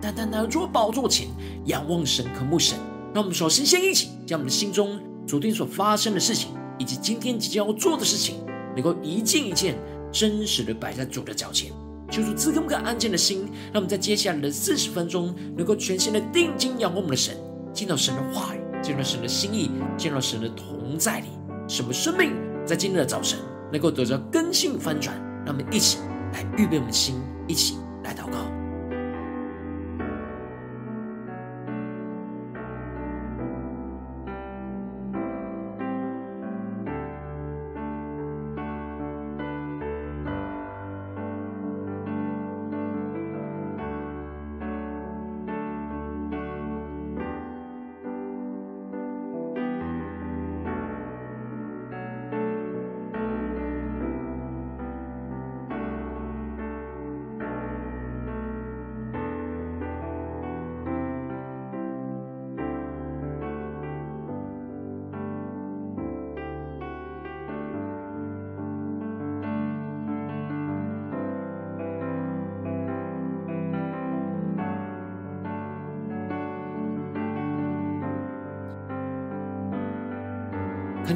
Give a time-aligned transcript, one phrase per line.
[0.00, 1.28] 单单来到主宝座前，
[1.66, 2.78] 仰望神、渴慕神。
[3.14, 8.36] 让我们首先先一起将我们的心中昨天所发生的事情，以及今天即将要做的事情，
[8.74, 9.76] 能够一件一件
[10.12, 11.72] 真实的摆在主的脚前，
[12.10, 17.36] 求主赐给我们安静的心，让我们在接下来的四十分钟，能够全心的定睛仰望我们的神，
[17.72, 21.28] 见到神的话语，见到神的心意，见到神的同在里，
[21.66, 22.32] 什么生命
[22.64, 23.38] 在今天的早晨
[23.72, 25.16] 能够得到更新翻转。
[25.44, 25.98] 让我们一起
[26.34, 27.14] 来预备我们的心，
[27.46, 28.57] 一起来祷告。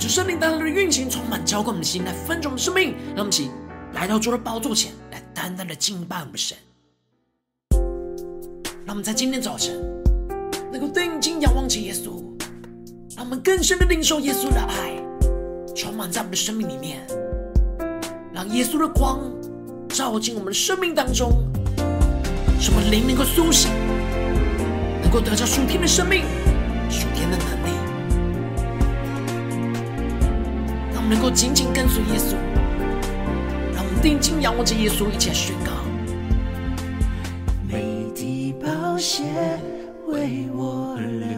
[0.02, 2.92] 求圣灵带来的运行充满，浇灌我们的心，来分盛我们生命。
[3.14, 3.52] 让我们一起
[3.92, 6.58] 来到主的宝座前，来单单的敬拜我们神。
[8.84, 9.80] 让我们在今天早晨
[10.72, 12.20] 能够定睛仰望起耶稣，
[13.14, 15.00] 让我们更深的领受耶稣的爱，
[15.72, 17.06] 充满在我们的生命里面，
[18.34, 19.20] 让耶稣的光
[19.88, 21.30] 照进我们的生命当中，
[22.58, 23.70] 使我们灵能够苏醒，
[25.00, 26.24] 能够得到属天的生命，
[26.90, 27.61] 属天的能。
[31.12, 32.36] 能够紧紧跟随耶稣，
[33.74, 35.72] 让我们定睛仰望着耶稣，一起来宣告：
[37.68, 39.22] 每滴宝血
[40.08, 41.36] 为我而流，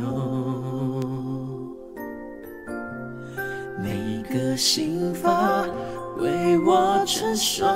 [3.83, 5.69] 每个心房
[6.19, 7.67] 为我承受，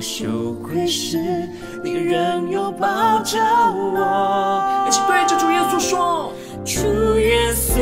[0.00, 1.18] 羞愧时，
[1.84, 4.86] 你仍拥抱着我。
[4.88, 6.32] 一起对着主耶稣说：
[6.64, 7.80] 主耶稣，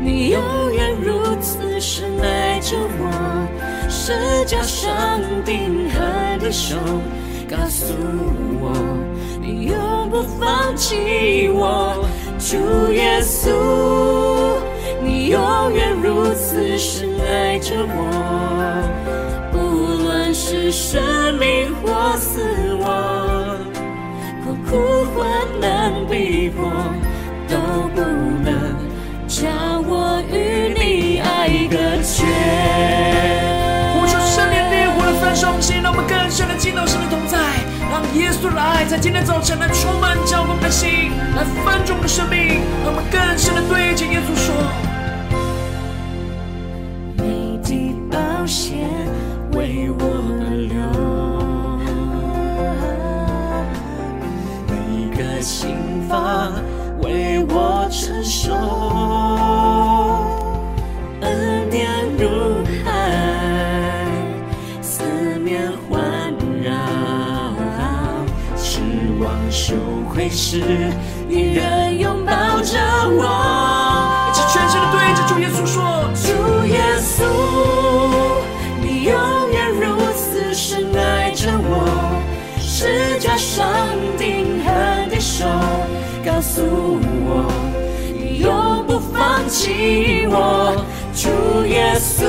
[0.00, 3.10] 你永远如此深爱着我。
[3.88, 4.12] 十
[4.44, 6.76] 架上钉痕的手，
[7.48, 7.94] 告诉
[8.60, 8.72] 我，
[9.40, 12.04] 你永不放弃我。
[12.38, 13.50] 主耶稣，
[15.02, 19.33] 你永远如此深爱着我。
[20.46, 21.02] 是生
[21.38, 23.56] 命或死亡，
[24.44, 25.26] 或苦患
[25.58, 26.70] 难逼迫，
[27.48, 27.56] 都
[27.94, 28.02] 不
[28.44, 28.76] 能
[29.26, 29.48] 将
[29.88, 32.26] 我与你爱隔绝。
[33.94, 37.38] 呼求圣灵烈火的焚烧心，让我们更深的进到神的同在，
[37.90, 44.54] 让耶稣的爱在今天早晨来充满浇灌我们的心，来翻转我们的生命，让我们更深的对着耶稣说：
[47.16, 48.74] 美的宝血
[49.52, 50.13] 为我。
[55.44, 55.76] 心
[56.08, 56.54] 房
[57.02, 58.54] 为我承受，
[61.20, 61.86] 恩典
[62.18, 62.88] 如海，
[64.80, 65.04] 四
[65.40, 66.00] 面环
[66.62, 66.72] 绕。
[68.56, 68.80] 失
[69.20, 69.74] 望羞
[70.10, 70.62] 愧时，
[71.28, 72.32] 你仍拥抱
[72.62, 72.78] 着
[73.10, 74.30] 我。
[74.30, 76.32] 一起全身的对着主耶稣说：主
[76.66, 77.20] 耶稣，
[78.80, 79.12] 你永
[79.52, 79.84] 远如
[80.14, 81.84] 此深爱着我，
[82.58, 83.68] 十架上
[84.16, 84.33] 钉痕。
[85.36, 85.44] 手
[86.24, 87.50] 告诉我，
[88.16, 90.76] 你永不放弃我，
[91.12, 92.22] 主耶稣，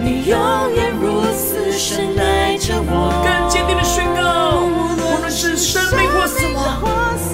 [0.00, 0.38] 你永
[0.76, 3.10] 远如此深爱着我。
[3.26, 6.78] 更坚定的宣告，无论是生命或死亡，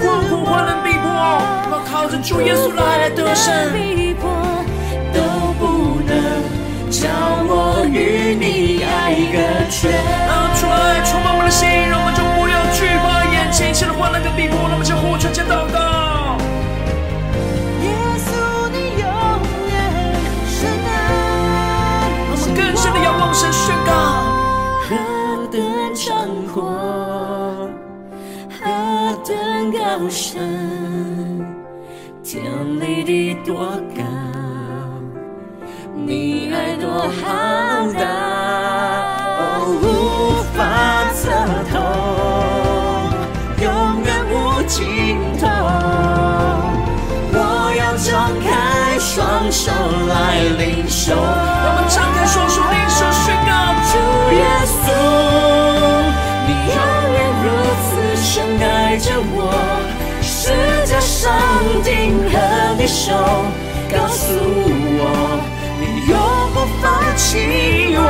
[0.00, 1.04] 困苦患难逼迫，
[1.68, 3.52] 我靠着主耶稣来得胜，
[5.12, 5.20] 都
[5.60, 6.16] 不能
[6.90, 7.12] 将
[7.46, 9.36] 我与你爱个
[9.68, 9.92] 绝。
[10.24, 12.53] 让主爱充满我们的心，让我们就不要
[13.54, 15.78] 深切的欢乐跟喜乐，那么们呼父全祷告。
[22.18, 23.92] 让我们更深的仰望神宣告。
[24.82, 25.62] 何等，
[28.50, 28.66] 何
[29.24, 29.78] 等高
[30.10, 31.46] 深，
[32.24, 32.42] 天
[32.80, 33.54] 里地多
[33.94, 34.02] 高，
[35.94, 38.23] 你爱多浩大。
[49.54, 51.18] 手来领受，我
[51.76, 53.50] 们张开双手领受宣告，
[53.86, 53.94] 主
[54.34, 54.90] 耶稣，
[56.44, 56.76] 你永
[57.14, 57.46] 远如
[57.86, 57.86] 此
[58.20, 58.28] 深
[58.60, 59.38] 爱着我，
[60.20, 60.50] 世
[60.84, 61.30] 界上
[61.84, 61.88] 钉
[62.32, 62.34] 痕
[62.76, 63.14] 的手
[63.92, 64.34] 告诉
[64.98, 65.38] 我，
[65.78, 66.18] 你永
[66.52, 66.84] 不放
[67.16, 68.02] 弃我。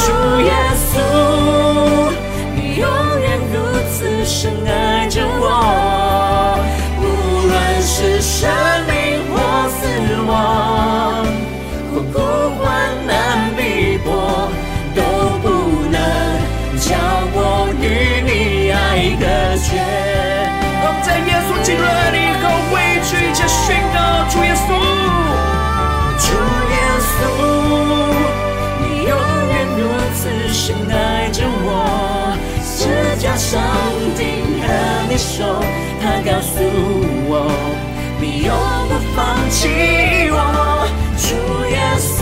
[0.00, 0.04] 主
[0.40, 0.50] 耶
[0.80, 0.96] 稣，
[2.56, 2.82] 你永
[3.20, 3.54] 远如
[3.92, 6.58] 此深爱着我，
[6.98, 7.02] 无
[7.48, 7.52] 论
[7.82, 8.48] 是生
[33.54, 33.62] 上
[34.16, 34.66] 帝和
[35.08, 35.62] 你说，
[36.02, 36.58] 他告诉
[37.28, 37.32] 我，
[38.20, 38.50] 你永
[38.88, 39.68] 不放弃
[40.32, 40.36] 我。
[41.16, 41.24] 主
[41.70, 42.18] 耶稣，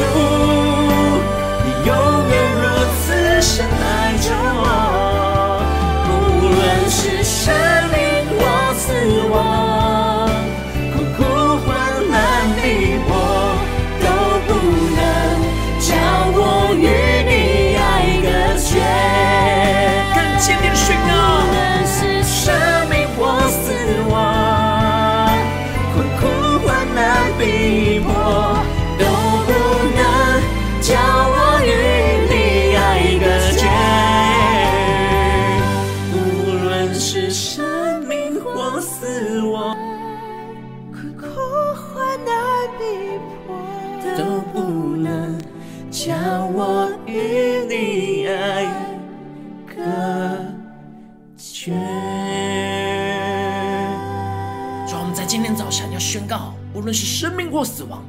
[57.53, 58.03] 或死亡，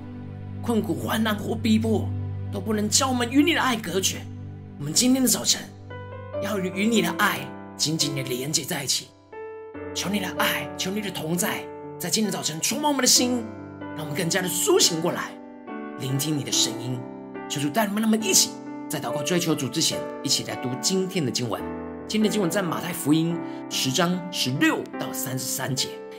[0.61, 2.07] 困苦、患难或逼迫，
[2.49, 4.21] 都不能将我们与你的爱隔绝。
[4.79, 5.61] 我们今天的早晨
[6.41, 7.39] 要与与你的爱
[7.75, 9.09] 紧紧的连接在一起。
[9.93, 11.61] 求你的爱，求你的同在，
[11.99, 13.43] 在今天早晨充满我们的心，
[13.95, 15.31] 让我们更加的苏醒过来，
[15.99, 16.97] 聆听你的声音。
[17.49, 18.51] 求主带领我们，让我们一起
[18.87, 21.61] 在祷告追求主之前，一起来读今天的经文。
[22.07, 23.37] 今天的经文在马太福音
[23.69, 25.89] 十章十六到三十三节。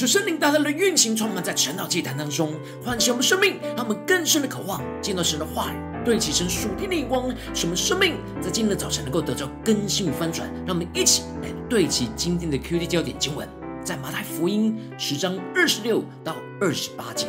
[0.00, 10.50] 求圣灵大大的运行，充满在晨祷祭坛当中，唤醒我们生命，让我们更深的渴望见到神的话语，对齐神属天的眼光，使我们生命在今天的早晨能够得到更新与翻转。
[10.66, 13.46] 让我们一起来对齐今天的 QD 焦点经文，
[13.84, 17.26] 在马太福音十章二十六到二十八节。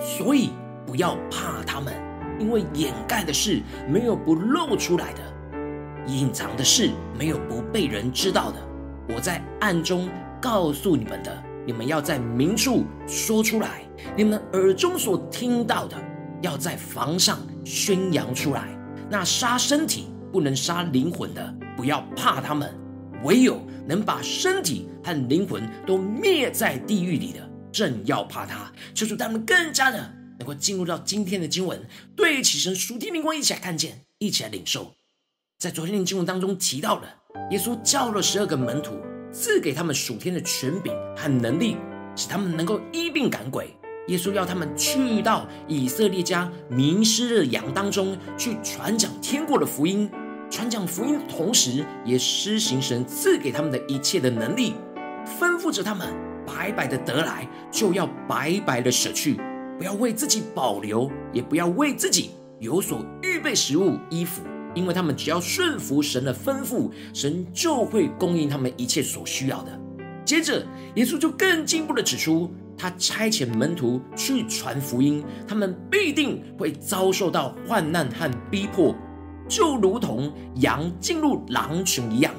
[0.00, 0.50] 所以
[0.84, 1.94] 不要怕他们，
[2.40, 5.20] 因为掩盖的事没有不露出来的，
[6.08, 8.56] 隐藏的事没有不被人知道的。
[9.14, 11.49] 我在暗中告诉你们的。
[11.70, 15.96] 你们要在明处说出来，你们耳中所听到的，
[16.42, 18.76] 要在房上宣扬出来。
[19.08, 22.68] 那杀身体不能杀灵魂的，不要怕他们；
[23.22, 28.72] 唯有能把身体和灵魂都灭在地狱里的，正要怕他。
[28.92, 31.80] 求主他们更加的能够进入到今天的经文，
[32.16, 34.94] 对起神属天灵光，一起来看见，一起来领受。
[35.56, 37.08] 在昨天的经文当中提到了，
[37.52, 38.96] 耶稣叫了十二个门徒。
[39.32, 41.76] 赐给他们属天的权柄和能力，
[42.16, 43.74] 使他们能够一病赶鬼。
[44.08, 50.10] 耶稣要他们去到以色列家迷失的羊当中去传讲天国的福音，
[50.50, 54.74] 传讲福音的同时，也施行神赐给他们的一切的能力，
[55.38, 56.08] 吩咐着他们
[56.44, 59.40] 白白的得来，就要白白的舍去，
[59.78, 64.42] 不要为自己保留，也不要为自己有所预备食物、衣服。
[64.74, 69.80] 因为他们只要顺服神的吩咐，神就会供应他们一切所需要的。
[70.24, 78.94] 接着，耶稣就更进一步的指出，他差遣门徒去传福音，他们必定会遭受到患难和逼迫，
[79.48, 82.32] 就如同羊进入狼群一样。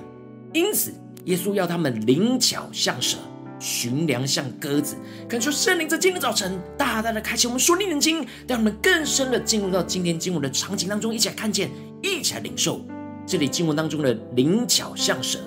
[0.53, 0.93] 因此，
[1.25, 3.17] 耶稣要他们灵巧像蛇。
[3.59, 4.95] 驯良像鸽子，
[5.29, 11.69] 恳求圣灵在今天早晨大大的开启我们属灵眼睛，让我们更深的进入到今天经文的场景当中，一起来看见，
[12.01, 12.81] 一起来领受。
[13.25, 15.39] 这里经文当中的灵巧像蛇，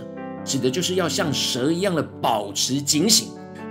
[0.45, 3.29] 指的就是要像蛇一样的保持警醒，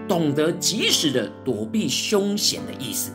[0.07, 3.11] 懂得及时的躲避凶险的意思。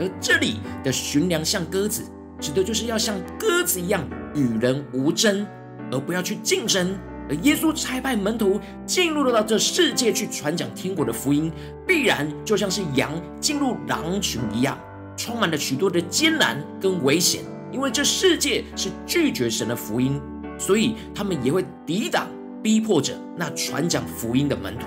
[0.00, 2.02] 而这里的驯良像鸽子，
[2.40, 5.46] 指的就是要像鸽子一样与人无争，
[5.90, 6.98] 而不要去竞争。
[7.28, 11.52] 而耶稣差派门徒进入到这世界去传讲天国的福音，
[11.86, 14.76] 必然就像是羊进入狼群一样，
[15.16, 17.42] 充满了许多的艰难跟危险。
[17.72, 20.20] 因为这世界是拒绝神的福音，
[20.58, 22.28] 所以他们也会抵挡、
[22.62, 24.86] 逼迫着那传讲福音的门徒。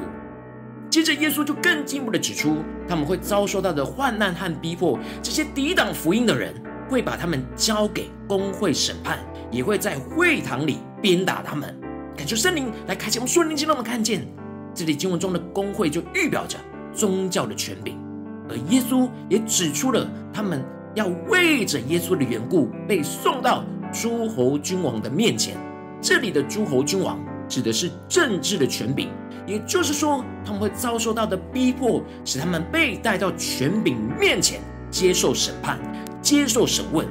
[0.89, 4.97] 接着，耶稣就更进一步的指出，他们会遭受到的患难和逼迫。
[5.21, 6.53] 这些抵挡福音的人，
[6.87, 9.19] 会把他们交给公会审判，
[9.51, 11.75] 也会在会堂里鞭打他们。
[12.15, 14.25] 感谢圣灵来开启我们属灵眼睛，让我们看见
[14.73, 16.57] 这里经文中的公会就预表着
[16.93, 17.99] 宗教的权柄，
[18.47, 20.63] 而耶稣也指出了他们
[20.95, 25.55] 要为着耶稣的缘故被送到诸侯君王的面前。
[26.01, 29.09] 这里的诸侯君王指的是政治的权柄，
[29.45, 34.59] 也就是说他们会遭受到的逼迫，使他们被带到权柄面前
[34.89, 35.77] 接受审判、
[36.21, 37.05] 接受审问。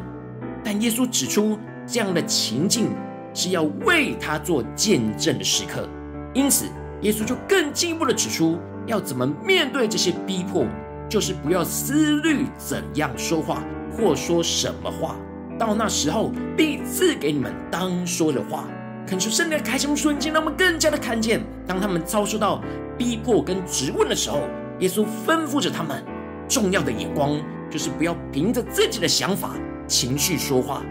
[0.65, 2.91] 但耶稣指出这样的情境。
[3.37, 5.89] 是要为他做见证的时刻，
[6.35, 6.67] 因此
[7.01, 10.65] 耶稣就更进一步的指出，要怎么面对这些逼迫，
[11.09, 15.17] 就是不要思虑怎样说话或说什么话，
[15.59, 18.65] 到那时候必赐给你们当说的话。
[19.07, 22.63] 恳求圣灵开启瞬间，让我们更加的看见，当他们遭受到
[22.97, 24.41] 逼迫跟质问的时候，
[24.81, 26.03] 耶稣吩咐着他们，
[26.49, 27.39] 重要的眼光
[27.71, 29.51] 就是不要凭着自己的想法、
[29.87, 30.83] 情绪说话，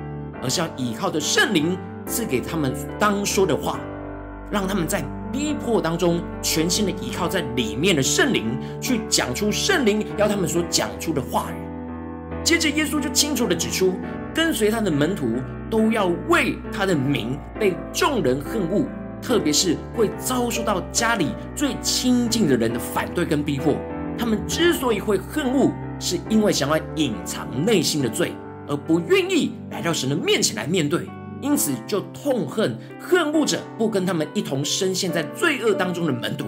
[0.41, 1.77] 而是要依靠着圣灵。
[2.05, 3.79] 赐给他们当说的话，
[4.53, 11.55] 让他们在逼迫当中全心的依靠在里面的圣灵，去讲出圣灵要他们所讲出的话语。
[12.43, 13.95] 接着，耶稣就清楚的指出，
[14.31, 15.27] 跟随他的门徒
[15.71, 18.85] 都要为他的名被众人恨恶，
[19.23, 23.75] 特别是会遭受到家里最亲近的人的反对跟逼迫。
[24.15, 28.33] 他们之所以会恨恶，是因为想要隐藏内心的罪，
[28.67, 31.07] 而不愿意来到神的面前来面对。
[31.43, 36.45] 因此，就痛恨、恨恶着不跟他们一同深陷在罪恶当中的门徒。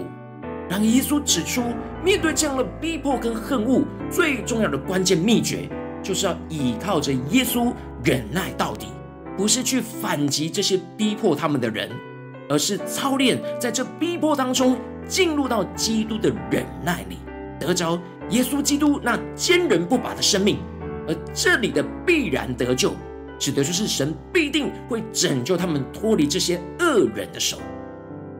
[0.70, 1.62] 然而，耶稣指出，
[2.02, 5.68] 面对这样的逼迫跟恨恶，最重要的关键秘诀，
[6.02, 8.86] 就是要依靠着耶稣忍耐到底，
[9.36, 11.90] 不是去反击这些逼迫他们的人，
[12.48, 17.18] 而是操练在这逼迫当中，进入到基督的忍耐里，
[17.60, 18.00] 得着
[18.30, 20.56] 耶稣基督那坚韧不拔的生命。
[21.06, 22.94] 而这里的必然得救。
[23.38, 27.58] 指的就是神必定会拯救他们脱离这些恶人的手，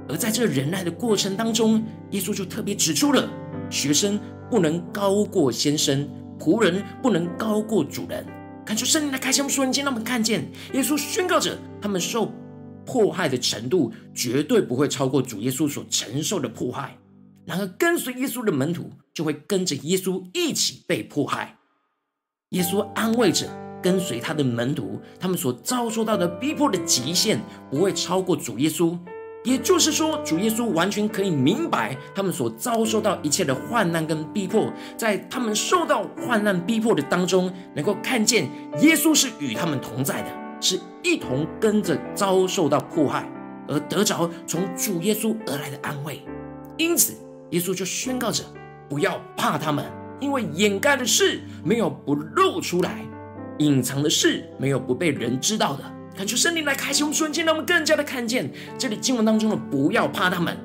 [0.08, 3.28] 而在这忍耐的过程当中，耶稣就特别指出了
[3.70, 4.18] 学生
[4.50, 8.26] 不能高过先生，仆人不能高过主人。
[8.64, 12.32] 看出圣灵的开箱瞬间，让我们看见耶稣宣告着他们受
[12.84, 16.96] 迫害的程度绝对不会超过主耶稣所承受的迫害。
[17.44, 21.56] 然而跟随耶稣的门徒就会跟着耶稣一起被迫害。
[22.50, 23.48] 耶稣安慰着
[23.86, 27.40] 跟随他的门徒，他们所遭受到的逼迫的极限
[27.70, 28.98] 不会超过主耶稣。
[29.44, 38.50] 也就是说，主耶稣完全可以明白他们所遭受到一切的患难跟逼迫，在他们受到患难逼迫的当中，能够看见
[38.80, 43.30] 耶稣是与他们同在的，是一同跟着遭受到迫害，
[43.68, 46.20] 而得着从主耶稣而来的安慰。
[46.76, 47.14] 因此，
[47.50, 48.42] 耶稣就宣告着：
[48.88, 49.84] 不要怕他们，
[50.18, 53.06] 因为掩盖的事没有不露出来，
[53.58, 55.84] 隐藏的事没有不被人知道的。
[56.16, 60.56] 恳求圣灵来开启我们瞬间，让我们更加的看见这里经文当中的“不要怕他们”。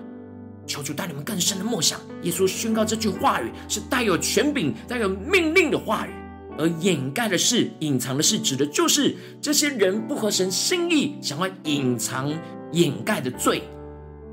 [0.66, 2.00] 求主带你们更深的默想。
[2.22, 6.12] 耶稣宣告这句话语是带有权柄、带有命令的话语，
[6.58, 12.32] 而掩盖的事、隐藏的事，指的就是这些人不合神心意、想要隐藏、
[12.72, 13.64] 掩盖的罪。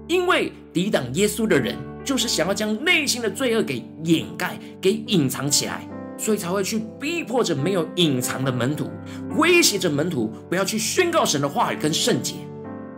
[0.06, 1.74] 因为抵挡耶稣的人，
[2.04, 5.88] 就是想要将内心的罪恶给掩盖、给隐藏起来。
[6.18, 8.90] 所以才会去逼迫着没有隐藏的门徒，
[9.36, 12.34] 威胁着门徒不要去宣告神的话语跟圣洁，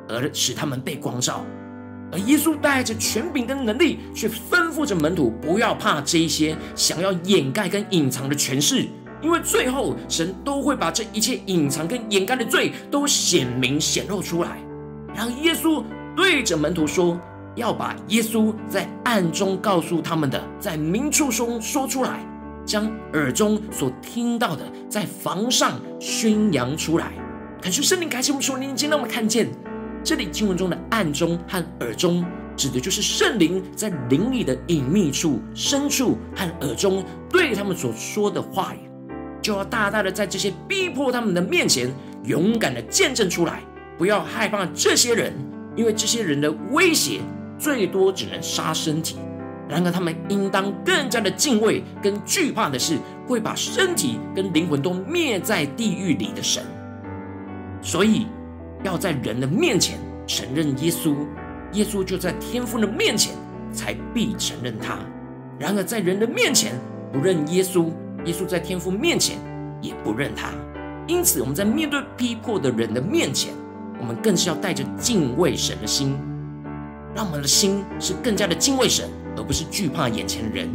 [0.08, 1.44] 而使他们被光照。
[2.10, 8.86] 而耶稣带着权柄跟能力，去吩咐着门徒不要怕这一些想要掩盖跟隐藏的权势，
[9.22, 14.58] 因为最后神都会把这一切隐藏跟掩盖的罪都显明显露出来。
[15.14, 15.84] 然后耶稣
[16.16, 17.20] 对着门徒说，
[17.54, 22.18] 要把耶稣在暗中告诉他们的，在明处中说出来。
[22.64, 27.12] 将耳中所听到的，在房上宣扬出来。
[27.60, 29.48] 恳求圣灵开启我们属灵眼睛，让我们看见
[30.02, 32.24] 这里经文中的暗中和耳中，
[32.56, 38.88] 指的就是圣灵在灵里的隐秘处、深处和耳中对他们所说的话语，
[39.42, 41.90] 就要大大的在这些逼迫他们的面前，
[42.24, 43.62] 勇敢的见证出来。
[43.98, 45.34] 不要害怕这些人，
[45.76, 47.20] 因为这些人的威胁
[47.58, 49.16] 最多只能杀身体。
[49.70, 56.64] 然而，他们应当更加的敬畏跟惧怕的是，会把身体跟灵魂都灭在地狱里的神。
[57.80, 58.26] 所以，
[58.82, 61.14] 要在人的面前承认耶稣，
[61.74, 63.32] 耶稣就在天父的面前
[63.72, 64.98] 才必承认他。
[65.56, 66.72] 然而，在人的面前
[67.12, 67.92] 不认耶稣，
[68.24, 69.36] 耶稣在天父面前
[69.80, 70.48] 也不认他。
[71.06, 73.52] 因此，我们在面对逼迫的人的面前，
[74.00, 76.18] 我们更是要带着敬畏神的心，
[77.14, 79.08] 让我们的心是更加的敬畏神。
[79.36, 80.68] 而不是惧怕眼前的人，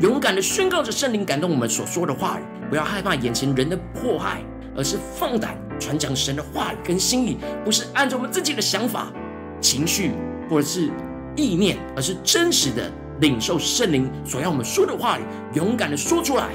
[0.00, 4.42] 勇敢的宣告着圣灵感动我们所说的话语，不要害怕眼前人的迫害，
[4.76, 9.12] 而是放胆传讲神的话语跟心意，不是按照我们自己的想法、
[9.60, 10.12] 情绪
[10.48, 10.90] 或者是
[11.36, 15.22] 意念，而是真实的领受圣灵所要我们说的话语，
[15.54, 16.48] 勇敢的说出来，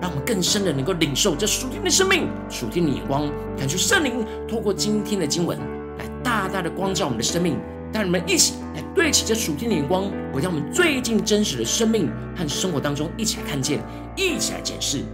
[0.00, 5.58] 让我们更深的能够领受这属天的生命、属天的眼光，感受圣灵透过今天的经文
[5.98, 7.56] 来大大的光照我们的生命。
[7.94, 13.78] 让你们一起来对齐这属天的眼光，回到我们最近真实的生命和生活当中，一起来看见，
[14.16, 15.04] 一起来检视。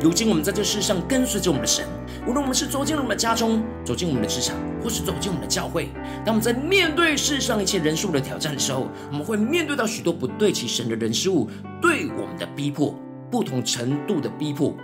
[0.00, 1.86] 如今我们在这世上跟随着我们的神，
[2.26, 5.90] 无论我们是走进了我们的家中，走进我们的职场，或是走进我们的教会，
[6.24, 11.48] 当我们在面对世上一切人数的挑战的时候，我们会面对到许多不对齐神的人事物
[11.80, 12.92] 对我们的逼迫，
[13.30, 14.74] 不同程度的逼迫，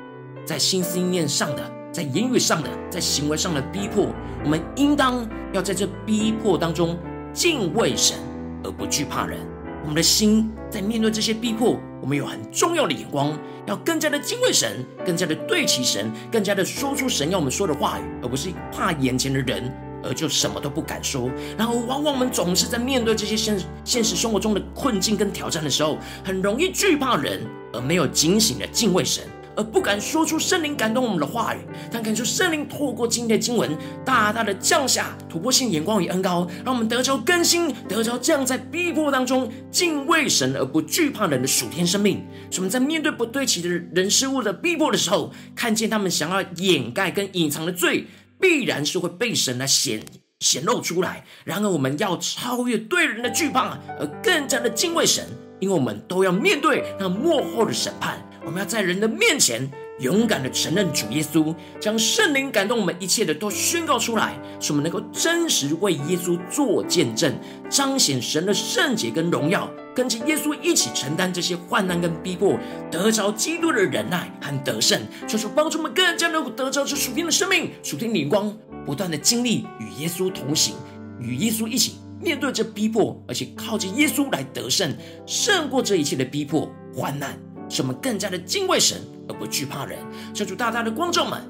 [0.47, 1.74] 在心思念上的。
[1.95, 4.09] 在言语上的，在行为上的逼迫，
[4.43, 6.99] 我们应当要在这逼迫当中
[7.33, 8.19] 敬畏神，
[8.65, 9.39] 而不惧怕人。
[9.81, 21.31] 我们的心在面对这些逼迫，我们有很重要的眼光，要更加的敬畏神，更加的对齐神，更加的说出神要我们说的话语，而不是怕眼前的人而就什么都不敢说。
[21.57, 27.41] 然后，往往我们总是在面对这些现现实生活中的困境跟挑战的时候，很容易惧怕人，
[27.73, 29.23] 而没有警醒的敬畏神。
[29.57, 31.59] 而不敢说出圣灵感动我们的话语，
[31.91, 33.71] 但感受圣灵透过今天的经文，
[34.05, 42.25] 大大的降下突破性眼光与恩膏，让我们得着更新，得着这样在逼迫当中敬畏神而不惧怕人的属天生命。
[42.51, 48.07] 使我们在面对不对齐的人事物的逼迫的时候，看见他们想要掩盖跟隐藏的罪，
[48.41, 50.01] 必然是会被神来显
[50.41, 51.25] 显露出来。
[51.45, 55.25] 然而，我们要超越对人的惧怕，而更加的敬畏神，
[55.61, 58.21] 因为我们都要面对那幕后的审判。
[58.45, 67.33] 我们要在人的面前勇敢的承认主耶稣，将圣灵感动我们一切的都宣告出来，使我们能够真实为耶稣做见证，
[67.71, 72.59] 彰显神的圣洁跟荣耀，跟着耶稣一起承担这些患难跟逼迫，
[72.91, 75.01] 得着基督的忍耐和得胜。
[75.29, 78.53] 求主帮助我们更加能够得着这属天的生命、属天灵光，
[78.85, 80.75] 不断的经历与耶稣同行，
[81.21, 84.93] 与耶稣一起面对这逼迫，而且靠着耶稣来得胜，
[85.25, 87.39] 胜过这一切的逼迫患难。
[87.69, 89.99] 使我们更加的敬畏神，而不惧怕人。
[90.33, 91.41] 求主大大的光照们，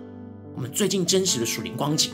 [0.55, 2.13] 我们最近真实的属灵光景，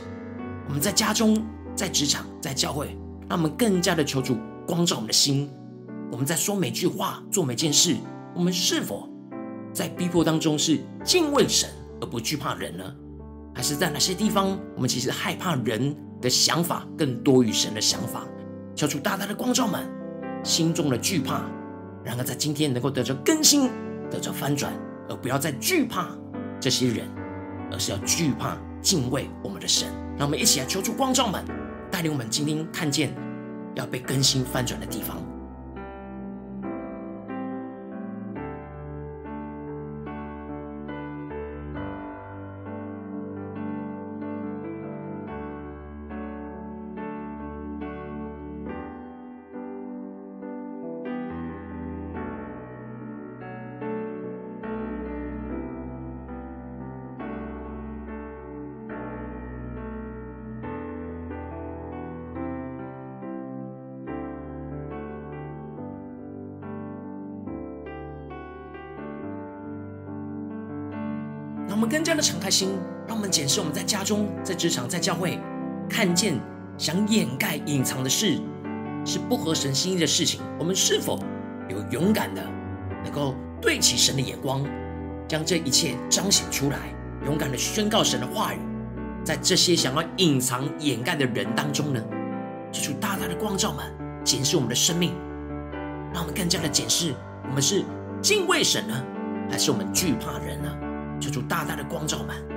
[0.66, 2.96] 我们在家中、在职场、在教会，
[3.28, 4.36] 让我们更加的求主
[4.66, 5.50] 光照我们的心，
[6.10, 7.96] 我们在说每句话、做每件事，
[8.34, 9.08] 我们是否
[9.72, 11.68] 在逼迫当中是敬畏神
[12.00, 12.84] 而不惧怕人呢？
[13.54, 18.26] 还是在哪些地方，我们其实害怕人的想法更多于神的想法？
[18.74, 19.86] 求主大大的光照们
[20.42, 21.42] 心中的惧怕，
[22.04, 23.68] 然而在今天能够得着更新、
[24.10, 24.72] 得着翻转，
[25.08, 26.08] 而不要再惧怕
[26.58, 27.08] 这些人，
[27.70, 29.88] 而是要惧怕、敬畏我们的神。
[30.18, 31.44] 让我们一起来求主光照们，
[31.90, 33.14] 带领我们今天看见
[33.74, 35.16] 要被更新翻转的地方。
[72.50, 72.70] 开心，
[73.06, 75.38] 让我们检视我们在家中、在职场、在教会，
[75.88, 76.34] 看见
[76.76, 78.40] 想掩盖、隐藏的事，
[79.06, 80.40] 是不合神心意的事情。
[80.58, 81.16] 我们是否
[81.68, 82.42] 有勇敢的，
[83.04, 84.66] 能够对齐神的眼光，
[85.28, 86.92] 将这一切彰显出来，
[87.24, 88.58] 勇敢的宣告神的话语，
[89.22, 92.02] 在这些想要隐藏、掩盖的人当中呢？
[92.72, 93.84] 求主大大的光照们，
[94.24, 95.12] 检视我们的生命，
[96.12, 97.84] 让我们更加的检视，我们是
[98.20, 99.04] 敬畏神呢，
[99.48, 100.89] 还是我们惧怕人呢？
[101.20, 102.49] 求主大大的光照们。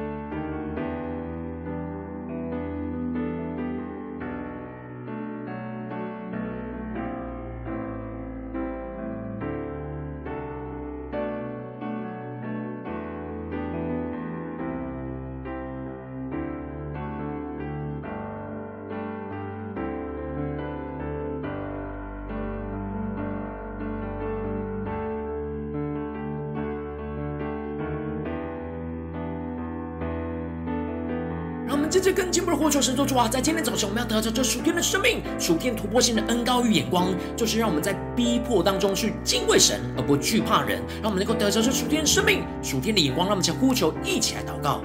[32.63, 43.27] 呼求神说主啊，在今天早晨我们要得着这属天的生命、属天突破性的恩高与眼光，就是让我们在逼迫当中去敬畏神，而不惧怕人，让我们能够得着这属天的生命、属天的眼光。
[43.27, 44.81] 让我们将呼求一起来祷告。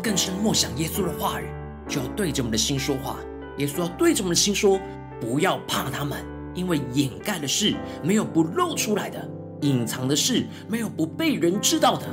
[0.00, 1.44] 更深默想耶稣的话语，
[1.88, 3.18] 就要对着我们的心说话。
[3.58, 4.80] 耶稣要对着我们的心说：
[5.20, 9.28] 不要怕他们，因为掩盖的事没有不露出来的，
[9.60, 12.06] 隐藏的事没有不被人知道的。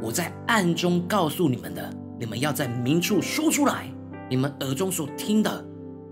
[0.00, 3.88] 我在暗中告诉你们的，你们要在明处说出来。
[4.28, 5.64] 你们耳中所听的，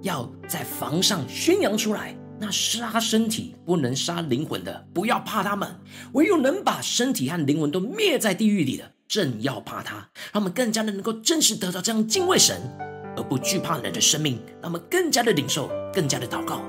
[0.03, 2.15] 要在房上宣扬出来。
[2.39, 5.69] 那杀身体不能杀灵魂的，不要怕他们；
[6.13, 8.93] 唯有能把身体和灵魂都灭在地狱里的。
[9.11, 9.97] 正要怕他，
[10.33, 12.57] 让我们更加的能够真实得到这样敬畏神
[13.17, 16.63] 而不惧怕人的生命，让我们更加的领受，更加的祷告。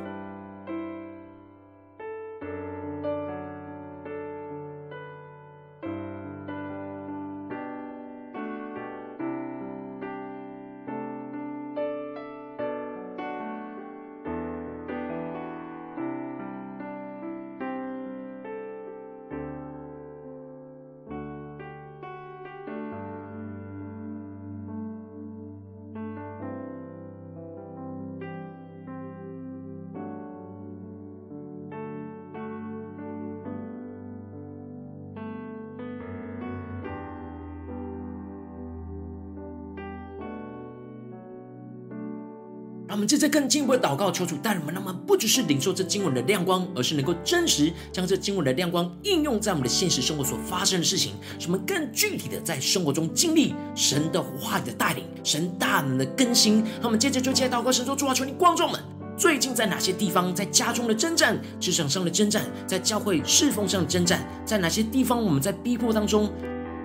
[43.11, 56.63] 让我们接着更进一步的祷告，求主带领我们，让我们不只是领受这经文的亮光，而是能够真实将这经文的亮光应用在我们的现实生活所发生的事情，使我们更具体的在生活中经历神的话语的带领，神大能的更新。
[56.75, 58.79] 让我们接着就接祷告，神说：主啊，求你光照们，
[59.17, 66.31] 最近在哪些地方，在家中的征战，职场上的征战，在教会侍奉上的征战，在哪些地方我们在逼迫当中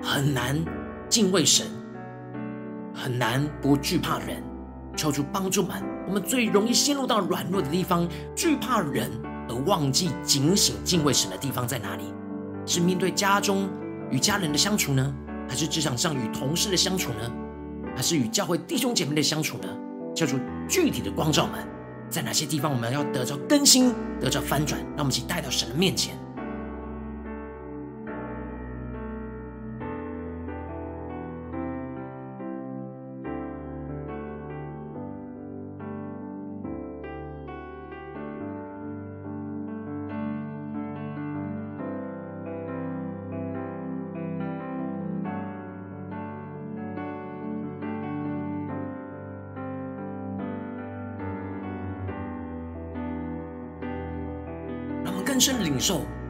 [0.02, 0.58] 很难
[1.08, 1.66] 敬畏神，
[2.92, 4.42] 很难不惧怕人。
[4.96, 9.10] 求主帮助们，我们最容易陷入到软弱的地方，惧怕人
[9.48, 12.04] 而忘记警醒敬畏神的地方在哪里？
[12.64, 13.68] 是面对家中
[14.10, 15.14] 与家人的相处呢？
[15.48, 17.30] 还是职场上与同事的相处呢？
[17.94, 19.68] 还是与教会弟兄姐妹的相处呢？
[20.14, 21.64] 求主具体的光照们，
[22.08, 24.80] 在哪些地方我们要得着更新，得着翻转？
[24.96, 26.16] 让我们一起带到神的面前。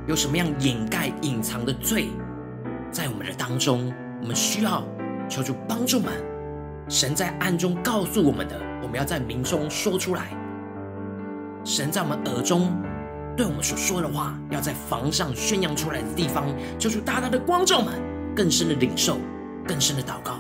[0.07, 2.09] 有什么样掩盖、隐藏的罪
[2.93, 3.93] 在我们的当中，
[4.23, 4.85] 我们需要
[5.29, 6.13] 求主帮助们。
[6.89, 10.29] 神在暗中告诉我们的，我们要在明中说出来。
[11.65, 12.73] 神在我们耳中
[13.37, 16.47] 对我们所说的话，要在房上宣扬出来的地方，
[16.79, 17.93] 求主大大的光照们，
[18.37, 19.19] 更深的领受，
[19.67, 20.39] 更深的祷告。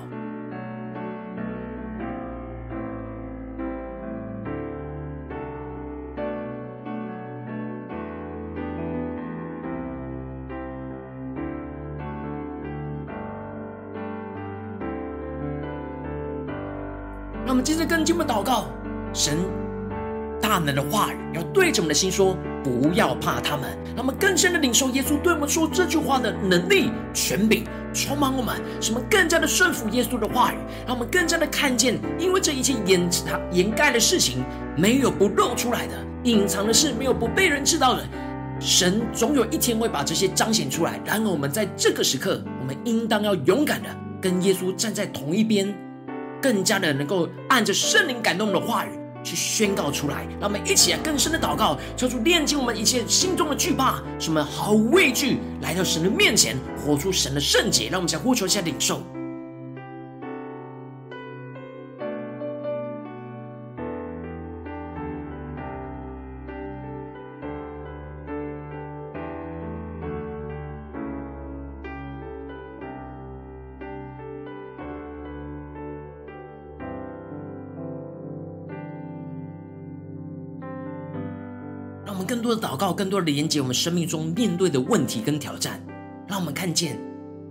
[18.14, 18.66] 们接着更进一步祷告，
[19.12, 19.38] 神
[20.40, 23.76] 大能的话语要对着我们的心说：不要怕他们。
[23.96, 27.64] 让我们更深的领受耶稣对我们说这句话的能力、权柄，
[27.94, 30.56] 充满我们，使我们更加的顺服耶稣的话语。
[30.86, 34.44] 让我们更加的看见，因为这一切掩藏、掩盖的事情，
[34.76, 38.04] 没有不露出来的；隐藏的事，没有不被人知道的。
[38.60, 41.00] 神总有一天会把这些彰显出来。
[41.04, 43.88] 然而，我们在这个时刻，我们应当要勇敢的
[44.20, 45.74] 跟耶稣站在同一边。
[46.46, 48.90] 更加的能够按着圣灵感动的话语
[49.24, 57.88] 去宣告出来，让我们一起来更深的祷告，求主炼净我们一切心中的惧怕，使我们毫无畏惧来到神的面前，活出神的圣洁。
[57.90, 59.02] 让我们想呼求一下领受。
[82.26, 85.80] 更多的祷告，更多的连接，我们生命中面对的问题跟挑战，
[86.28, 87.00] 让我们看见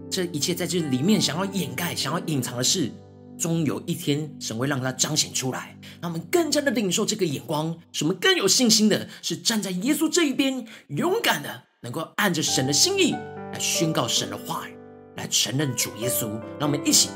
[0.09, 2.91] 这一切在这里面想要掩盖、想要隐藏的事，
[3.37, 5.77] 终有一天神会让它彰显出来。
[6.01, 14.77] 让我们更加的领受这个眼光，使我们更有信心的是站在耶稣这一边，勇敢的能够按着神的心意来宣告神的话语，
[15.15, 16.27] 来承认主耶稣。
[16.59, 17.09] 让我们一起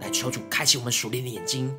[0.00, 1.70] 来求主开启我们属灵的眼睛。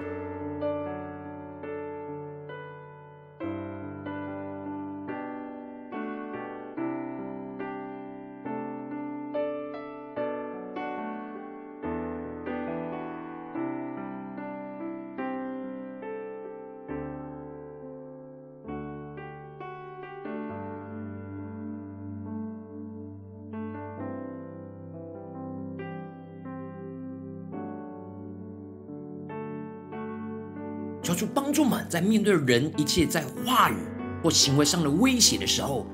[31.52, 33.76] 帮助们，在面对人一切在话语
[34.24, 35.86] 或行为上的威胁的时候、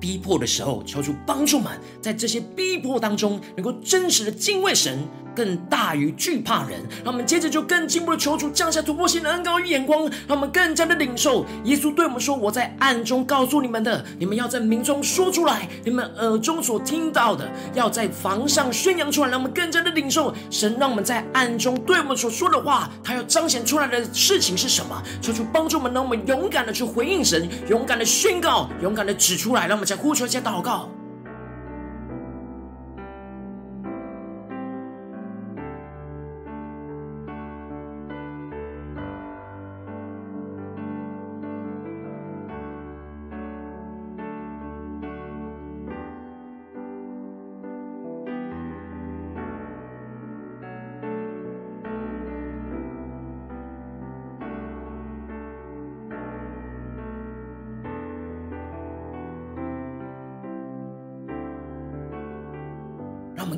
[0.00, 5.00] 逼迫的时候，求主帮助们，在这些逼迫当中，能够真实的敬畏神。
[5.34, 25.02] 更大于惧怕人，让我们接着就更进一步的求主降下突破性的恩膏与眼光，让我们更加的领受耶稣对我们说：“我在暗中告诉你们的，你们要在明中说出来；你们耳中所听到的，要在房上宣扬出来。”让我们更加的领受神让我们在暗中对我们所说的话，他要彰显出来的事情是什么？
[25.22, 29.66] 求主帮助我们，让我们勇敢的去回应神，勇敢的宣告，勇敢的指出来。
[29.66, 30.90] 让我们再呼求，再祷告。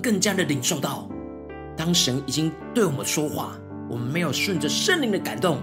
[0.05, 1.09] 更加的领受到，
[1.75, 3.53] 当神已经对我们说话，
[3.89, 5.63] 我们没有顺着圣灵的感动，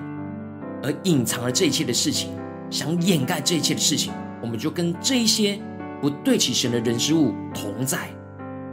[0.82, 2.32] 而隐藏了这一切的事情，
[2.72, 5.62] 想掩盖这一切的事情，我们就跟这一些
[6.02, 8.10] 不对起神的人事物同在，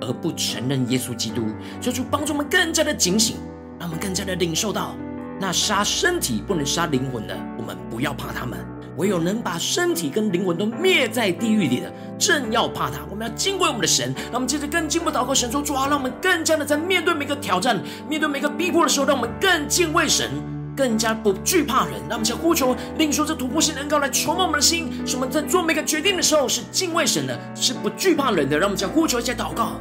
[0.01, 1.45] 而不承认耶稣基督。
[1.83, 3.37] 求主帮助我们更加的警醒，
[3.79, 4.97] 让我们更加的领受到，
[5.39, 8.59] 那杀身体不能杀灵魂的，我们不要怕他们。
[8.99, 12.99] 唯有能把身体跟灵魂都灭在地狱里的，正要怕他。
[13.09, 14.13] 我们要敬畏我们的神。
[14.27, 20.29] 让我们接着更进一步祷告，神说：主啊，让我们更加的在面对每个挑战、面对每个逼迫的时候，让我们更敬畏神，
[20.77, 21.95] 更加不惧怕人。
[22.09, 28.59] 让我们先呼求，另说这突破性的恩膏来充满我们的心，使我们在做每个决定的时候是敬畏神的，是不惧怕人的。
[28.59, 29.81] 让我们先呼求一些祷告。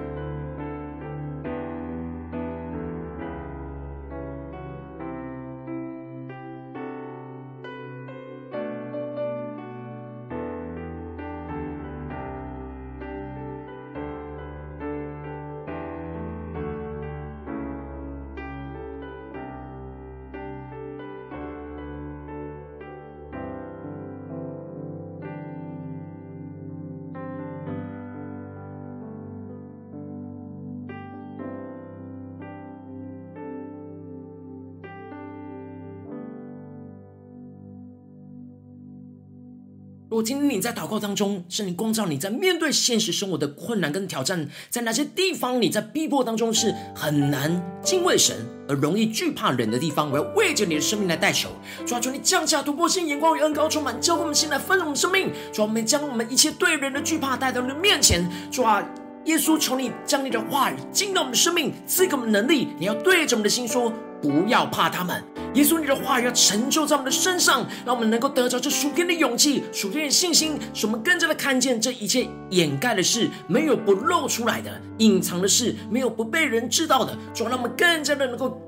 [40.11, 48.35] 如果今天你在祷告当中，圣灵光照你在面对现实生活的困难跟挑战，在哪些地方你在逼迫当中是很难敬畏神
[48.67, 51.47] 而容易惧怕人的地方，我要为着你的生命来代求，
[51.85, 58.85] 主啊，求你降下突破性眼光与恩膏充满，教灌我们心来丰盛我们生命，主啊，我们将我们一切对人的惧怕带到你的面前，主啊，
[59.23, 63.93] 耶稣，求你将你的话语进到我们的生命，赐给我们能力，你要对着我们的心说。
[64.21, 65.23] 不要怕他们，
[65.55, 77.17] 耶稣，你的话语要成就在我们的身上，让我们能够得着这属天的勇气、属天的信心，使我们更加的看见这一切掩盖的事，没有不露出来的；隐藏的事，没有不被人知道的。
[77.33, 78.61] 主，让我们更加的能够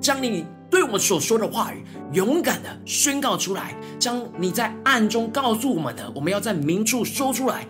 [0.00, 7.66] 将你对我们所说的话语，勇敢的宣告出来，将你在暗中告诉我们的，我们要在明处说出来。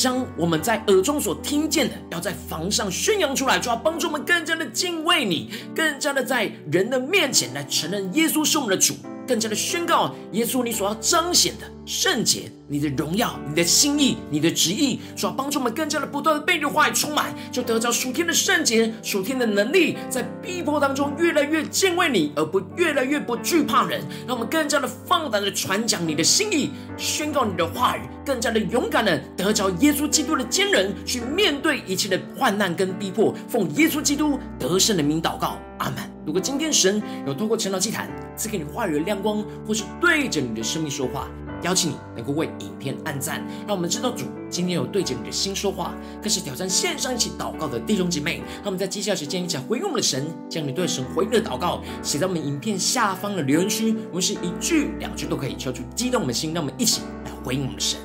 [0.00, 8.94] 将我们在耳中所听见的，要在房上宣扬出来，就要帮助我们更加的敬畏你，更加的在人的面前来承认耶稣是我们的主。
[9.30, 24.00] 更加的宣告，耶稣，你所要彰显的圣洁，你的荣耀，你的心意，你的旨意，所要帮助我们更加的不断的被你的话语充满，就得着属天的圣洁、属天的能力，在逼迫当中越来越敬畏你，而不越来越不惧怕人。
[24.26, 33.32] 让我们更加的放胆的传讲你的心意，宣告你的话语，更加的勇敢的得着耶稣基督的坚韧，去面对一切的患难跟逼迫。
[33.48, 35.96] 奉耶稣基督得胜的名祷告，阿门。
[36.24, 41.28] 如果今天神有透过晨祷祭坛赐给你话语的亮光，或是对着你的生命说话，
[41.62, 45.94] 邀请你能够为影片按赞，让我们知道主今天有对着你的心说话。
[46.22, 57.98] 更是挑战线上一起祷告的弟兄姐妹，让我们在接下来时间一起回应我们的神，将你对神回应的祷告写在我们影片下方的留言区，我们是一句两句都可以，敲出激动的心，让我们一起来回应我们的神。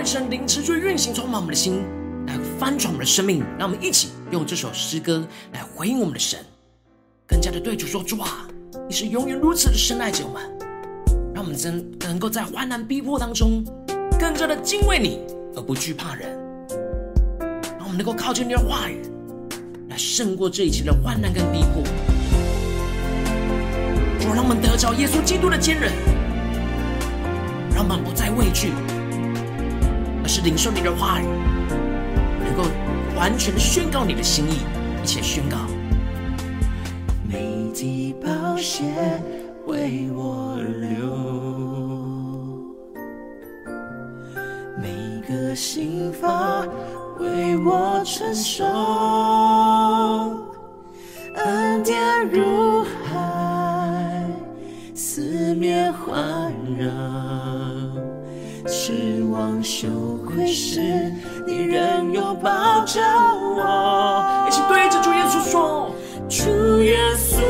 [0.00, 1.84] 着神，灵持续运行，充满我们的心，
[2.26, 3.44] 来翻转我们的生命。
[3.58, 6.38] 让我们一起用这首诗歌来回应我们的神，
[7.26, 8.48] 更加的对主说：主啊，
[8.88, 10.42] 你是永远如此的深爱着我们。
[11.34, 13.62] 让我们真能够在患难逼迫当中，
[14.18, 15.20] 更加的敬畏你，
[15.54, 16.30] 而不惧怕人。
[17.78, 19.02] 让我们能够靠近你的话语，
[19.88, 21.82] 来胜过这一切的患难跟逼迫。
[24.18, 25.92] 主，让我们得着耶稣基督的坚韧，
[27.74, 28.72] 让我们不再畏惧。
[30.32, 31.24] 是领受你的话语，
[32.44, 32.62] 能够
[33.16, 34.60] 完全宣告你的心意，
[35.02, 35.56] 一起宣告。
[37.28, 38.84] 每滴宝血
[39.66, 40.94] 为我流，
[44.80, 46.64] 每个心房
[47.18, 48.64] 为我承受，
[51.34, 52.00] 恩典
[52.30, 54.30] 如海，
[54.94, 57.79] 四面环绕。
[58.72, 59.88] 失望羞
[60.24, 60.80] 愧时，
[61.44, 64.46] 你仍拥抱着我。
[64.46, 65.90] 一起对着主耶稣说：
[66.28, 67.42] 主耶稣，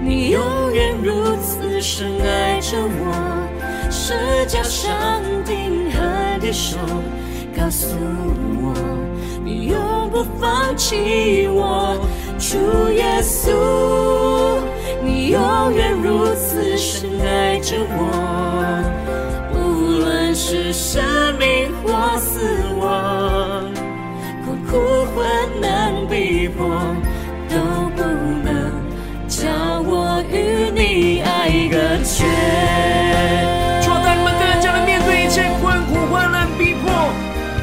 [0.00, 0.40] 你永
[0.72, 3.88] 远如此深爱着我。
[3.90, 4.14] 十
[4.46, 6.78] 架上钉和的手，
[7.56, 7.88] 告诉
[8.62, 8.72] 我，
[9.44, 11.98] 你永不放弃我。
[12.38, 12.56] 主
[12.92, 13.50] 耶稣，
[15.02, 19.02] 你永远如此深爱着我。
[20.72, 21.02] 生
[21.38, 22.40] 命或死
[22.80, 23.62] 亡，
[24.44, 26.66] 困苦患难逼迫
[27.48, 27.58] 都
[27.94, 28.02] 不
[28.42, 28.72] 能
[29.28, 32.24] 将我与你爱隔绝。
[33.82, 36.90] 就让你们更加的面对一切困苦患难逼迫，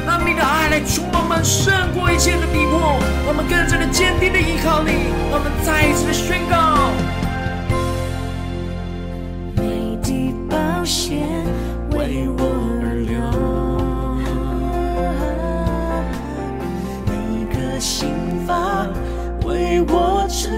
[0.06, 3.00] 让你的爱来充满们，胜过一切的逼迫。
[3.26, 7.09] 我们更加的坚定的依靠你，我们再一次的宣告。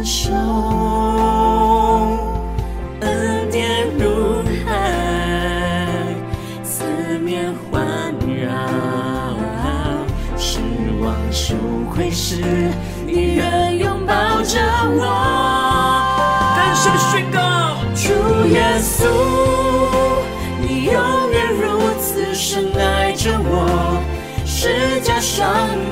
[0.02, 0.32] 我承受，
[3.02, 4.72] 恩典如海，
[6.64, 6.82] 四
[7.20, 7.86] 面环
[8.26, 8.50] 绕，
[10.36, 10.58] 失
[11.00, 11.54] 望羞
[11.94, 12.42] 愧时，
[13.06, 14.58] 你仍拥抱着
[14.98, 15.00] 我。
[16.56, 17.38] 更深的宣告，
[17.94, 18.02] 主
[18.48, 19.06] 耶稣，
[20.60, 20.94] 你永
[21.30, 24.02] 远如此深爱着我，
[24.44, 25.46] 十架上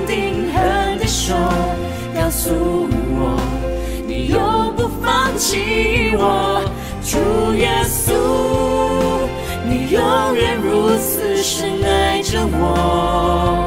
[0.04, 1.32] 钉痕的手
[2.12, 2.88] 告诉，
[5.50, 6.62] 放弃我。
[7.02, 7.18] 主
[7.54, 8.14] 耶稣，
[9.68, 13.66] 你永远如此深爱着我，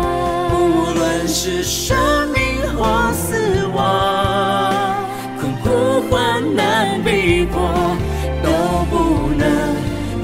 [0.54, 1.98] 无论是生
[2.30, 2.42] 命
[2.78, 4.96] 或死亡，
[5.38, 7.60] 困苦患难逼迫，
[8.42, 8.50] 都
[8.90, 9.46] 不能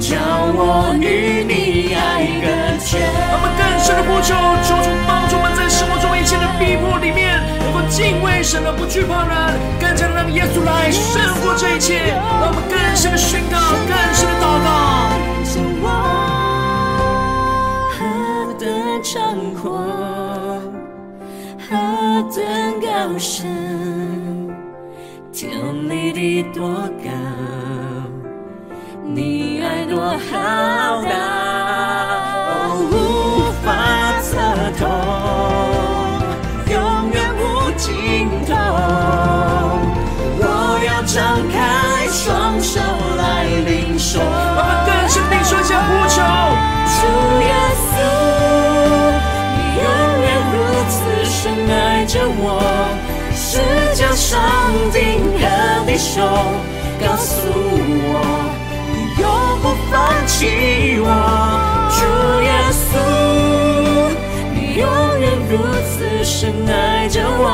[0.00, 0.18] 将
[0.56, 2.48] 我与你爱隔
[2.80, 2.98] 绝。
[3.28, 4.32] 让我们更深的呼求，
[4.64, 12.16] 求主帮助我们在生活中一切的逼迫里面，能够敬畏神而不惧怕人，更加的让耶稣来胜过这一切。
[12.16, 14.68] 让我们更深的宣告，更深的祷告。
[17.92, 17.98] 何
[18.58, 18.66] 等
[19.02, 19.78] 长阔，
[21.68, 21.76] 何
[22.34, 22.40] 等
[22.80, 22.88] 高
[23.18, 24.48] 深，
[25.32, 25.50] 天
[25.88, 26.68] 离地多
[27.02, 27.10] 高，
[29.12, 31.10] 你爱多浩大，
[32.46, 32.94] 哦，无
[33.64, 33.66] 法
[34.22, 34.30] 测
[34.78, 34.80] 透，
[36.72, 36.76] 永
[37.10, 37.42] 远无
[37.76, 37.88] 尽
[38.46, 38.54] 头。
[40.38, 40.44] 我
[40.86, 41.18] 要张
[41.50, 42.78] 开双手
[43.18, 43.20] 来
[43.66, 44.20] 领受。
[44.20, 44.24] 我
[44.62, 46.22] 们更深地说一下呼求，
[46.94, 46.98] 主
[47.42, 47.50] 耶
[47.90, 47.92] 稣，
[49.56, 49.84] 你永
[50.22, 50.56] 远如
[50.88, 50.94] 此
[51.24, 51.34] 深
[51.68, 52.62] 爱着我，
[53.34, 53.58] 十
[53.96, 54.38] 架上
[54.92, 54.98] 钉
[55.36, 55.42] 痕
[55.84, 56.22] 的手
[57.00, 58.49] 告诉我，
[59.90, 61.06] 放弃我。
[61.96, 62.00] 主
[62.42, 62.94] 耶稣，
[64.54, 64.84] 你永
[65.18, 65.52] 远如
[65.90, 67.44] 此深爱着我，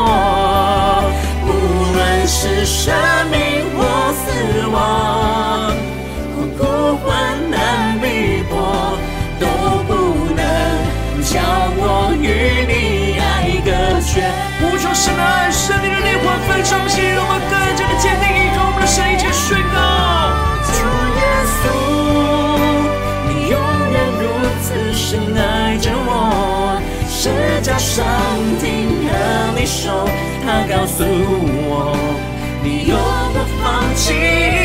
[1.43, 1.49] 无
[1.97, 2.95] 论是生
[3.30, 3.34] 命
[3.76, 3.78] 或
[4.12, 4.24] 死
[4.68, 5.72] 亡，
[6.34, 6.61] 困苦
[7.05, 7.07] 患
[7.51, 8.05] 难逼
[8.51, 8.55] 迫，
[9.41, 9.45] 都
[9.89, 9.91] 不
[10.34, 10.39] 能
[11.24, 11.34] 将
[30.87, 31.97] 告诉我，
[32.62, 32.97] 你永
[33.32, 34.55] 不放弃。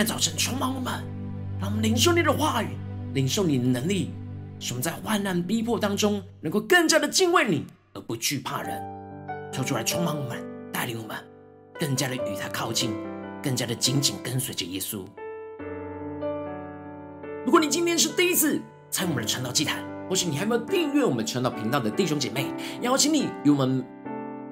[0.00, 1.04] 的早晨充满我们，
[1.60, 2.68] 让我们领受你的话语，
[3.12, 4.10] 领受你的能力，
[4.58, 8.82] 使我们在患难逼迫当中，能够更加的敬畏你，而不惧怕人。
[9.52, 10.42] 求主来充满我们，
[10.72, 11.16] 带领我们，
[11.78, 12.92] 更加的与他靠近，
[13.42, 15.04] 更加的紧紧跟随着耶稣。
[17.44, 18.58] 如果你今天是第一次
[18.90, 22.46] 参与我们的传道祭坛，或是你还没有订阅我们传道频道的弟兄姐妹，
[22.80, 23.84] 邀请你与我们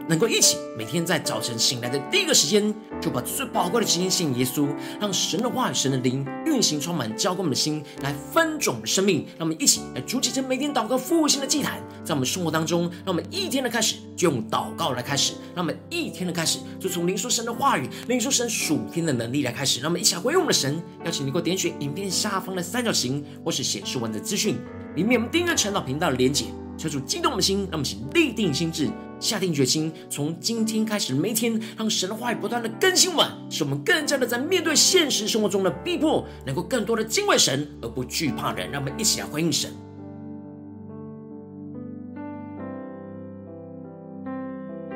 [0.08, 4.66] 能够一起每天在早晨醒来的第一个时间，就把最宝贵的时间献给耶稣，
[4.98, 9.26] 让神的话语、神的灵运行充满，浇灌我们的心，来分种我们生命。
[9.36, 19.78] 让我们一起来筑起这每天祷告复兴的祭坛，在我们生活当中，让我们一天的开始就用祷告来开始，让我们一天的开始就从领受神的话语、领受神属天的能力来开始。
[19.82, 20.82] 让我们一起来回应我们的神。
[21.04, 24.56] 邀请你给我点选影片下方的三角形，或是显示文字资讯
[24.96, 26.46] 里面我们订阅晨祷频道的连结。
[26.78, 38.70] 求主激动我们的心，让我们一起立定心志，下定决心，从今天开始每一天，让神的话语不断的更新我们，使我们更加的在面对现实生活中的逼迫，能够更多的敬畏神，而不惧怕人。
[38.70, 39.72] 让我们一起来回应神。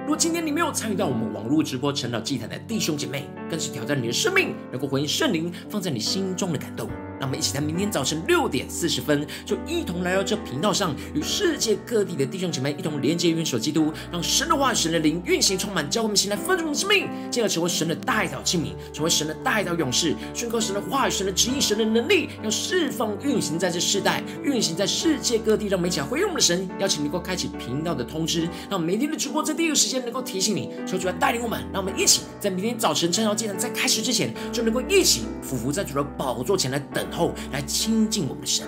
[0.03, 6.89] 如果今天你没有参与到我们网络直播晨祷祭坛的弟兄姐妹，更是挑战你的生命，能够回应圣灵放在你心中的感动。
[7.23, 25.69] 让我们一起在明天早晨六点四十分，就一同来到这频道上，与世界各地的弟兄姐妹一同连接、元首基督，让神的话、神的灵运行充满，教会我们心来分盛我们生命，进而成为神的代祷器皿，成为神的代祷勇士，宣告神的话语、神的旨意、神的能力，要释放运行在这世代，运行在世界各地。
[25.69, 38.03] 让我们一起来回应我们的神，邀请你能够开启频道的通知，让每天的直播在第一个时间能够提醒你，求主来带领我们，让我们一起在明天早晨晨祷祭坛在开始之前，就能够一起俯伏在主的宝座前来等候，来亲。
[38.13, 38.67] 近我们的神。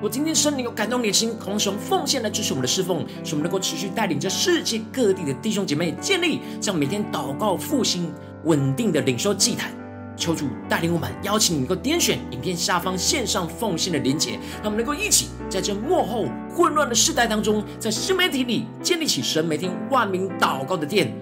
[0.00, 8.12] 我今天圣灵有感动你的心，同时用奉献来支持我们的侍奉，使我们能够持续带领着世界各地的弟兄姐妹建立这样每天祷告复兴
[8.44, 9.77] 稳定的领受祭坛。
[10.18, 21.14] 求主带领我们，邀请你能够点选影片下方线上奉献的连结，让我们能够一起在这幕后混乱的世代当中，在新媒体里建立起神每天万名祷告的殿。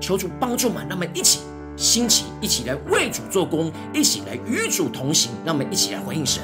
[0.00, 1.40] 求主帮助我们，让我们一起
[1.76, 6.40] 兴起，一起来为主做工，一起来与主同行，让我们一起来回应神。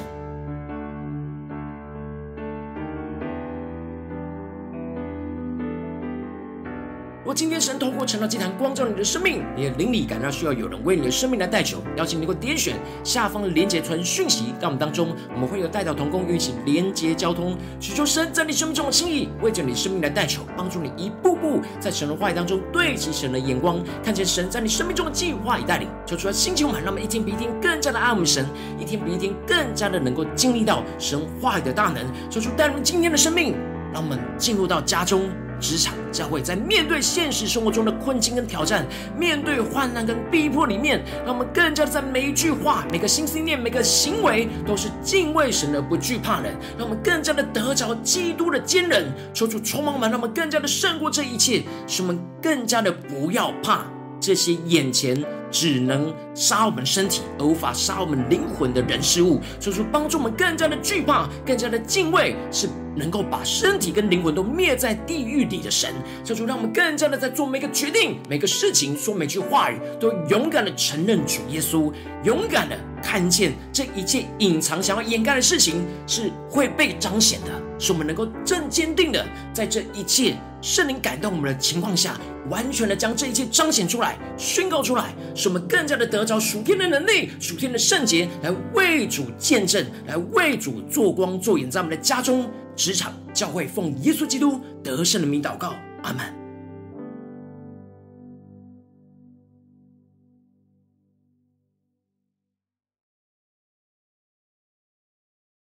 [7.27, 25.89] 我今天神透过晨祷祭坛光照你的生命，你的灵里感到需要有人为你的生命来代求，邀请你能够点选下方的连结传讯息，在我们当中我们会有代祷同工与一起连结交通，祈求神在你生命中的心意，为着你生命来代求，帮助你一步步在神的话语当中对齐神的眼光，看见神在你生命中的计划与带领。
[26.05, 28.45] 求出来兴起我们，让我们一天比一天更加的爱我们神，
[28.79, 32.05] 一天比一天更加的能够经历到神话语的大能。
[32.29, 33.53] 求主带入今天的生命，
[33.93, 35.29] 让我们进入到家中。
[35.59, 38.85] 职场教会，在面对现实生活中的困境跟挑战，
[39.17, 49.11] 面对患难跟逼迫里面，让我们更加的在每一句话、每个心思念、每个行为，都是敬畏神而不惧怕人，让我们更加的得着基督的坚韧。
[49.33, 53.85] 求主充满我们，让我们更加的胜过这一切，使我们更加的不要怕
[54.19, 59.39] 这些眼前只能杀我们身体而无法杀我们灵魂的人事物。
[59.59, 62.69] 求主帮助我们更加的惧怕，更加的敬畏，是。
[62.97, 65.93] 能够把身体跟灵魂都灭在地狱里的神，
[66.23, 71.93] 求主让我们更加的在做每个决定、每个事情、说每句话语，都勇敢的承认主耶稣，
[72.23, 82.19] 勇敢的看见这一切隐藏、想要掩盖的事情是会被彰显的，使我们能够正坚定的在这一切圣灵感动我们的情况下，
[82.49, 92.49] 完全的将这一切彰显出来、宣告出来，使我们更加的得着属天的能力、属天的圣洁，来为主见证，来为主做光做影，在我们的家中。
[92.75, 95.73] 职场教会奉耶稣基督得胜的名祷告，
[96.03, 96.46] 阿门。